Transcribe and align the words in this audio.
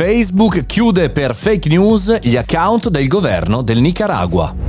Facebook 0.00 0.64
chiude 0.64 1.10
per 1.10 1.34
fake 1.34 1.68
news 1.68 2.20
gli 2.22 2.36
account 2.36 2.88
del 2.88 3.08
governo 3.08 3.62
del 3.62 3.80
Nicaragua. 3.80 4.67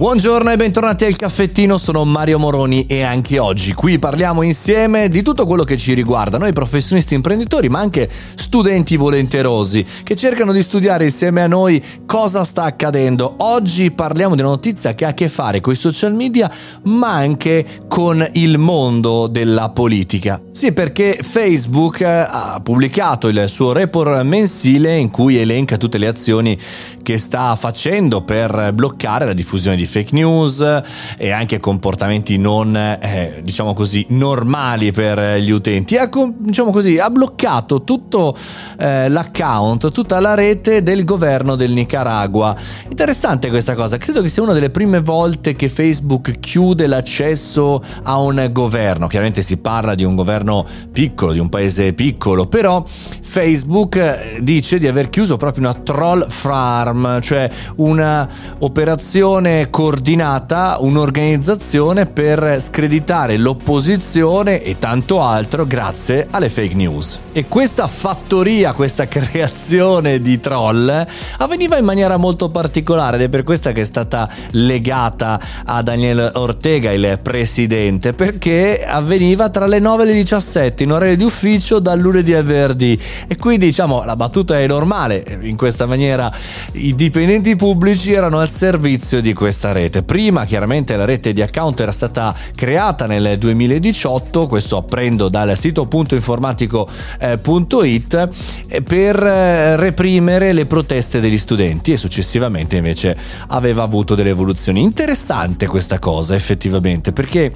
Buongiorno 0.00 0.50
e 0.50 0.56
bentornati 0.56 1.04
al 1.04 1.14
caffettino, 1.14 1.76
sono 1.76 2.06
Mario 2.06 2.38
Moroni 2.38 2.86
e 2.86 3.02
anche 3.02 3.38
oggi 3.38 3.74
qui 3.74 3.98
parliamo 3.98 4.40
insieme 4.40 5.10
di 5.10 5.20
tutto 5.20 5.44
quello 5.44 5.62
che 5.62 5.76
ci 5.76 5.92
riguarda, 5.92 6.38
noi 6.38 6.54
professionisti 6.54 7.12
imprenditori 7.12 7.68
ma 7.68 7.80
anche 7.80 8.08
studenti 8.34 8.96
volenterosi 8.96 9.84
che 10.02 10.16
cercano 10.16 10.52
di 10.52 10.62
studiare 10.62 11.04
insieme 11.04 11.42
a 11.42 11.46
noi 11.46 11.84
cosa 12.06 12.44
sta 12.44 12.62
accadendo. 12.62 13.34
Oggi 13.40 13.90
parliamo 13.90 14.34
di 14.34 14.40
una 14.40 14.52
notizia 14.52 14.94
che 14.94 15.04
ha 15.04 15.08
a 15.08 15.12
che 15.12 15.28
fare 15.28 15.60
con 15.60 15.74
i 15.74 15.76
social 15.76 16.14
media 16.14 16.50
ma 16.84 17.10
anche 17.10 17.66
con 17.86 18.26
il 18.32 18.56
mondo 18.56 19.26
della 19.26 19.68
politica. 19.68 20.40
Sì, 20.50 20.72
perché 20.72 21.18
Facebook 21.20 22.00
ha 22.00 22.58
pubblicato 22.62 23.28
il 23.28 23.44
suo 23.48 23.72
report 23.72 24.22
mensile 24.22 24.96
in 24.96 25.10
cui 25.10 25.36
elenca 25.36 25.76
tutte 25.76 25.98
le 25.98 26.06
azioni 26.06 26.58
che 27.02 27.18
sta 27.18 27.54
facendo 27.56 28.22
per 28.22 28.72
bloccare 28.72 29.26
la 29.26 29.34
diffusione 29.34 29.76
di 29.76 29.88
fake 29.90 30.10
news 30.12 30.82
e 31.18 31.30
anche 31.30 31.60
comportamenti 31.60 32.38
non, 32.38 32.76
eh, 32.76 33.40
diciamo 33.42 33.74
così, 33.74 34.06
normali 34.10 34.92
per 34.92 35.38
gli 35.38 35.50
utenti. 35.50 35.96
Ha, 35.96 36.08
diciamo 36.38 36.70
così, 36.70 36.98
ha 36.98 37.10
bloccato 37.10 37.82
tutto 37.82 38.36
eh, 38.78 39.08
l'account, 39.08 39.90
tutta 39.90 40.20
la 40.20 40.34
rete 40.34 40.82
del 40.82 41.04
governo 41.04 41.56
del 41.56 41.72
Nicaragua. 41.72 42.56
Interessante 42.88 43.48
questa 43.50 43.74
cosa, 43.74 43.96
credo 43.96 44.22
che 44.22 44.28
sia 44.28 44.42
una 44.42 44.52
delle 44.52 44.70
prime 44.70 45.00
volte 45.00 45.56
che 45.56 45.68
Facebook 45.68 46.38
chiude 46.38 46.86
l'accesso 46.86 47.82
a 48.04 48.18
un 48.18 48.48
governo. 48.52 49.08
Chiaramente 49.08 49.42
si 49.42 49.56
parla 49.56 49.94
di 49.94 50.04
un 50.04 50.14
governo 50.14 50.64
piccolo, 50.92 51.32
di 51.32 51.38
un 51.38 51.48
paese 51.48 51.92
piccolo, 51.92 52.46
però 52.46 52.84
Facebook 52.86 53.96
eh, 53.96 54.38
dice 54.42 54.78
di 54.78 54.86
aver 54.86 55.10
chiuso 55.10 55.36
proprio 55.36 55.64
una 55.64 55.74
troll 55.74 56.28
farm, 56.28 57.20
cioè 57.20 57.50
una 57.76 58.28
operazione 58.58 59.70
coordinata, 59.80 60.76
un'organizzazione 60.78 62.04
per 62.04 62.60
screditare 62.60 63.38
l'opposizione 63.38 64.62
e 64.62 64.78
tanto 64.78 65.22
altro 65.22 65.64
grazie 65.64 66.26
alle 66.30 66.50
fake 66.50 66.74
news. 66.74 67.18
E 67.32 67.46
questa 67.46 67.86
fattoria, 67.86 68.74
questa 68.74 69.06
creazione 69.08 70.20
di 70.20 70.38
troll 70.38 71.06
avveniva 71.38 71.78
in 71.78 71.86
maniera 71.86 72.18
molto 72.18 72.50
particolare 72.50 73.16
ed 73.16 73.22
è 73.22 73.28
per 73.30 73.42
questa 73.42 73.72
che 73.72 73.80
è 73.80 73.84
stata 73.84 74.28
legata 74.50 75.40
a 75.64 75.80
Daniel 75.80 76.30
Ortega, 76.34 76.92
il 76.92 77.18
presidente, 77.22 78.12
perché 78.12 78.84
avveniva 78.84 79.48
tra 79.48 79.66
le 79.66 79.78
9 79.78 80.02
e 80.02 80.06
le 80.06 80.12
17 80.12 80.82
in 80.82 80.92
orario 80.92 81.16
di 81.16 81.24
ufficio 81.24 81.78
dal 81.78 81.98
lunedì 81.98 82.34
al 82.34 82.44
venerdì. 82.44 83.00
E 83.26 83.36
quindi 83.36 83.64
diciamo 83.64 84.04
la 84.04 84.16
battuta 84.16 84.58
è 84.58 84.66
normale, 84.66 85.38
in 85.40 85.56
questa 85.56 85.86
maniera 85.86 86.30
i 86.72 86.94
dipendenti 86.94 87.56
pubblici 87.56 88.12
erano 88.12 88.40
al 88.40 88.50
servizio 88.50 89.22
di 89.22 89.32
questa 89.32 89.59
rete. 89.72 90.02
Prima 90.02 90.44
chiaramente 90.44 90.96
la 90.96 91.04
rete 91.04 91.32
di 91.32 91.42
account 91.42 91.80
era 91.80 91.92
stata 91.92 92.34
creata 92.54 93.06
nel 93.06 93.38
2018, 93.38 94.46
questo 94.46 94.76
apprendo 94.76 95.28
dal 95.28 95.56
sito 95.56 95.86
puntoinformatico.it, 95.86 98.28
eh, 98.68 98.82
per 98.82 99.22
eh, 99.22 99.76
reprimere 99.76 100.52
le 100.52 100.66
proteste 100.66 101.20
degli 101.20 101.38
studenti 101.38 101.92
e 101.92 101.96
successivamente 101.96 102.76
invece 102.76 103.16
aveva 103.48 103.82
avuto 103.82 104.14
delle 104.14 104.30
evoluzioni. 104.30 104.82
Interessante 104.82 105.66
questa 105.66 105.98
cosa 105.98 106.34
effettivamente 106.34 107.12
perché 107.12 107.52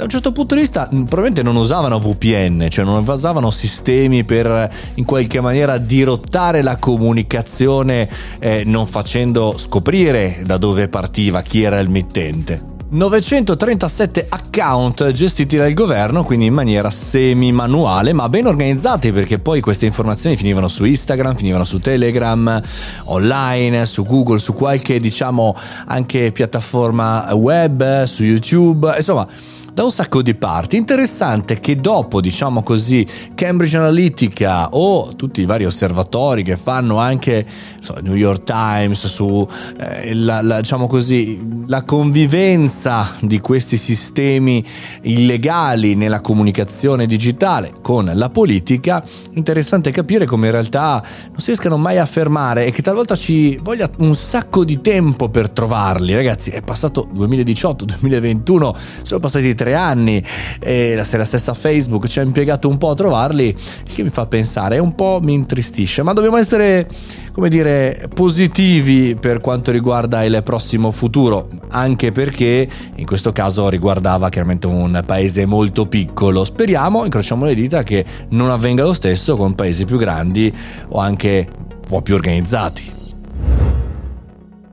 da 0.00 0.06
un 0.06 0.12
certo 0.12 0.32
punto 0.32 0.54
di 0.54 0.62
vista 0.62 0.86
probabilmente 0.86 1.42
non 1.42 1.56
usavano 1.56 1.98
VPN, 1.98 2.68
cioè 2.70 2.86
non 2.86 3.04
usavano 3.06 3.50
sistemi 3.50 4.24
per 4.24 4.72
in 4.94 5.04
qualche 5.04 5.42
maniera 5.42 5.76
dirottare 5.76 6.62
la 6.62 6.76
comunicazione 6.76 8.08
eh, 8.38 8.62
non 8.64 8.86
facendo 8.86 9.58
scoprire 9.58 10.40
da 10.46 10.56
dove 10.56 10.88
partiva 10.88 11.42
chi 11.42 11.62
era 11.62 11.78
il 11.80 11.90
mittente. 11.90 12.78
937 12.92 14.26
account 14.30 15.12
gestiti 15.12 15.56
dal 15.56 15.74
governo, 15.74 16.24
quindi 16.24 16.46
in 16.46 16.54
maniera 16.54 16.90
semi-manuale, 16.90 18.14
ma 18.14 18.28
ben 18.30 18.46
organizzati 18.46 19.12
perché 19.12 19.38
poi 19.38 19.60
queste 19.60 19.84
informazioni 19.84 20.34
finivano 20.34 20.66
su 20.66 20.84
Instagram, 20.84 21.36
finivano 21.36 21.64
su 21.64 21.78
Telegram, 21.78 22.60
online, 23.04 23.84
su 23.84 24.04
Google, 24.04 24.38
su 24.38 24.54
qualche 24.54 24.98
diciamo 24.98 25.54
anche 25.86 26.32
piattaforma 26.32 27.32
web, 27.34 28.04
su 28.04 28.24
YouTube, 28.24 28.94
insomma 28.96 29.28
da 29.80 29.86
un 29.86 29.92
sacco 29.92 30.20
di 30.20 30.34
parti. 30.34 30.76
Interessante 30.76 31.58
che 31.58 31.76
dopo, 31.76 32.20
diciamo 32.20 32.62
così, 32.62 33.06
Cambridge 33.34 33.78
Analytica 33.78 34.68
o 34.72 35.16
tutti 35.16 35.40
i 35.40 35.46
vari 35.46 35.64
osservatori 35.64 36.42
che 36.42 36.58
fanno 36.58 36.98
anche 36.98 37.46
so, 37.80 37.94
New 38.02 38.14
York 38.14 38.42
Times 38.44 39.06
su 39.06 39.48
eh, 39.78 40.12
la, 40.12 40.42
la, 40.42 40.60
diciamo 40.60 40.86
così, 40.86 41.64
la 41.66 41.82
convivenza 41.84 43.12
di 43.22 43.40
questi 43.40 43.78
sistemi 43.78 44.62
illegali 45.00 45.94
nella 45.94 46.20
comunicazione 46.20 47.06
digitale 47.06 47.72
con 47.80 48.10
la 48.12 48.28
politica, 48.28 49.02
interessante 49.32 49.90
capire 49.92 50.26
come 50.26 50.48
in 50.48 50.52
realtà 50.52 51.02
non 51.28 51.38
si 51.38 51.46
riescano 51.46 51.78
mai 51.78 51.96
a 51.96 52.04
fermare 52.04 52.66
e 52.66 52.70
che 52.70 52.82
talvolta 52.82 53.16
ci 53.16 53.56
voglia 53.62 53.88
un 54.00 54.14
sacco 54.14 54.62
di 54.62 54.82
tempo 54.82 55.30
per 55.30 55.48
trovarli. 55.48 56.14
Ragazzi, 56.14 56.50
è 56.50 56.60
passato 56.60 57.08
2018, 57.10 57.86
2021, 57.86 58.76
sono 59.04 59.20
passati 59.20 59.54
tre 59.54 59.68
anni 59.74 60.22
e 60.60 61.00
se 61.02 61.16
la 61.16 61.24
stessa 61.24 61.54
Facebook 61.54 62.06
ci 62.06 62.18
ha 62.20 62.22
impiegato 62.22 62.68
un 62.68 62.78
po' 62.78 62.90
a 62.90 62.94
trovarli, 62.94 63.48
il 63.48 63.94
che 63.94 64.02
mi 64.02 64.10
fa 64.10 64.26
pensare, 64.26 64.78
un 64.78 64.94
po' 64.94 65.18
mi 65.22 65.32
intristisce, 65.32 66.02
ma 66.02 66.12
dobbiamo 66.12 66.36
essere, 66.36 66.88
come 67.32 67.48
dire, 67.48 68.08
positivi 68.12 69.16
per 69.16 69.40
quanto 69.40 69.70
riguarda 69.70 70.22
il 70.24 70.42
prossimo 70.44 70.90
futuro, 70.90 71.48
anche 71.70 72.12
perché 72.12 72.68
in 72.94 73.04
questo 73.04 73.32
caso 73.32 73.68
riguardava 73.68 74.28
chiaramente 74.28 74.66
un 74.66 75.02
paese 75.06 75.46
molto 75.46 75.86
piccolo. 75.86 76.44
Speriamo, 76.44 77.04
incrociamo 77.04 77.44
le 77.44 77.54
dita, 77.54 77.82
che 77.82 78.04
non 78.30 78.50
avvenga 78.50 78.84
lo 78.84 78.92
stesso 78.92 79.36
con 79.36 79.54
paesi 79.54 79.84
più 79.84 79.96
grandi 79.96 80.52
o 80.88 80.98
anche 80.98 81.48
un 81.50 81.80
po' 81.86 82.02
più 82.02 82.14
organizzati. 82.14 82.99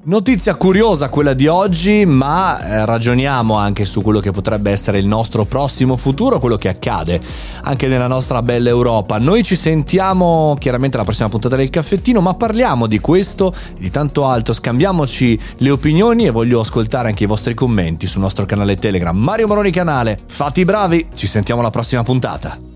Notizia 0.07 0.55
curiosa 0.55 1.09
quella 1.09 1.33
di 1.33 1.47
oggi, 1.47 2.05
ma 2.05 2.65
eh, 2.65 2.85
ragioniamo 2.85 3.55
anche 3.55 3.83
su 3.83 4.01
quello 4.01 4.21
che 4.21 4.31
potrebbe 4.31 4.71
essere 4.71 4.99
il 4.99 5.05
nostro 5.05 5.43
prossimo 5.43 5.97
futuro, 5.97 6.39
quello 6.39 6.55
che 6.55 6.69
accade 6.69 7.19
anche 7.63 7.87
nella 7.87 8.07
nostra 8.07 8.41
bella 8.41 8.69
Europa. 8.69 9.17
Noi 9.17 9.43
ci 9.43 9.57
sentiamo 9.57 10.55
chiaramente 10.57 10.95
alla 10.95 11.03
prossima 11.03 11.27
puntata 11.27 11.57
del 11.57 11.69
caffettino, 11.69 12.21
ma 12.21 12.35
parliamo 12.35 12.87
di 12.87 12.99
questo 12.99 13.53
e 13.53 13.79
di 13.79 13.91
tanto 13.91 14.25
altro, 14.25 14.53
scambiamoci 14.53 15.37
le 15.57 15.71
opinioni 15.71 16.25
e 16.25 16.31
voglio 16.31 16.61
ascoltare 16.61 17.09
anche 17.09 17.25
i 17.25 17.27
vostri 17.27 17.53
commenti 17.53 18.07
sul 18.07 18.21
nostro 18.21 18.45
canale 18.45 18.77
Telegram. 18.77 19.13
Mario 19.13 19.47
Moroni 19.47 19.71
Canale, 19.71 20.17
fatti 20.25 20.63
bravi, 20.63 21.07
ci 21.15 21.27
sentiamo 21.27 21.59
alla 21.59 21.69
prossima 21.69 22.03
puntata. 22.03 22.66